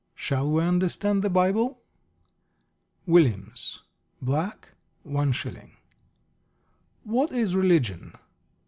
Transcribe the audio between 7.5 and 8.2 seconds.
Religion?